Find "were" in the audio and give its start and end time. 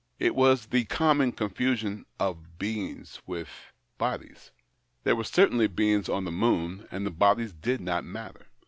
5.15-5.23